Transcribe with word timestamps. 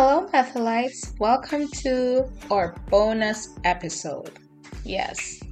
Hello, 0.00 0.28
Mathalites. 0.32 1.18
Welcome 1.18 1.66
to 1.82 2.30
our 2.52 2.72
bonus 2.88 3.58
episode. 3.64 4.38
Yes. 4.84 5.42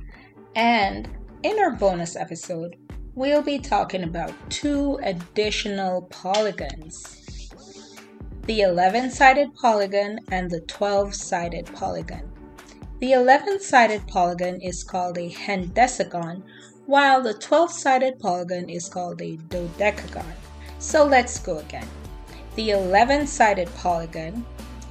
And 0.54 1.08
in 1.42 1.58
our 1.58 1.72
bonus 1.72 2.14
episode, 2.14 2.76
we'll 3.16 3.42
be 3.42 3.58
talking 3.58 4.04
about 4.04 4.32
two 4.48 5.00
additional 5.02 6.02
polygons 6.02 7.50
the 8.44 8.60
11 8.60 9.10
sided 9.10 9.52
polygon 9.56 10.20
and 10.30 10.48
the 10.48 10.60
12 10.60 11.12
sided 11.12 11.66
polygon. 11.74 12.30
The 13.00 13.14
11 13.14 13.58
sided 13.58 14.06
polygon 14.06 14.60
is 14.60 14.84
called 14.84 15.18
a 15.18 15.28
hendecagon, 15.28 16.44
while 16.86 17.20
the 17.20 17.34
12 17.34 17.72
sided 17.72 18.20
polygon 18.20 18.70
is 18.70 18.88
called 18.88 19.20
a 19.22 19.38
dodecagon. 19.48 20.34
So 20.78 21.04
let's 21.04 21.40
go 21.40 21.58
again. 21.58 21.88
The 22.56 22.70
11 22.70 23.26
sided 23.26 23.68
polygon 23.76 24.42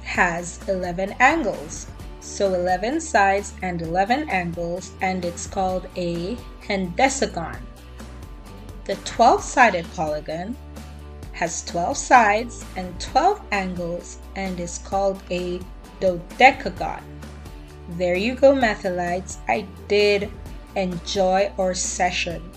has 0.04 0.60
11 0.68 1.16
angles. 1.18 1.88
So 2.20 2.54
11 2.54 3.00
sides 3.00 3.54
and 3.60 3.82
11 3.82 4.30
angles, 4.30 4.92
and 5.00 5.24
it's 5.24 5.48
called 5.48 5.88
a 5.96 6.36
hendecagon. 6.62 7.58
The 8.84 8.94
12 9.04 9.42
sided 9.42 9.84
polygon 9.94 10.56
has 11.32 11.64
12 11.64 11.96
sides 11.96 12.64
and 12.76 12.98
12 13.00 13.42
angles 13.50 14.18
and 14.36 14.60
is 14.60 14.78
called 14.78 15.20
a 15.30 15.60
dodecagon. 16.00 17.02
There 17.98 18.14
you 18.14 18.36
go, 18.36 18.54
Mathalites. 18.54 19.38
I 19.48 19.66
did 19.88 20.30
enjoy 20.76 21.50
our 21.58 21.74
session. 21.74 22.48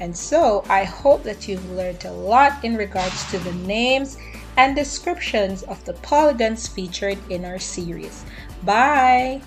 And 0.00 0.16
so 0.16 0.64
I 0.68 0.84
hope 0.84 1.24
that 1.24 1.48
you've 1.48 1.68
learned 1.72 2.04
a 2.04 2.12
lot 2.12 2.64
in 2.64 2.76
regards 2.76 3.28
to 3.32 3.38
the 3.40 3.54
names 3.66 4.18
and 4.56 4.76
descriptions 4.76 5.62
of 5.64 5.84
the 5.84 5.94
polygons 5.94 6.68
featured 6.68 7.18
in 7.30 7.44
our 7.44 7.58
series. 7.58 8.24
Bye! 8.64 9.40